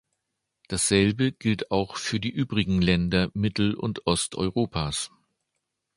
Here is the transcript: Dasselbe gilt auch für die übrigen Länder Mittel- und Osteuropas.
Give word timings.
Dasselbe 0.67 1.31
gilt 1.31 1.69
auch 1.69 1.95
für 1.95 2.19
die 2.19 2.31
übrigen 2.31 2.81
Länder 2.81 3.29
Mittel- 3.35 3.75
und 3.75 4.07
Osteuropas. 4.07 5.11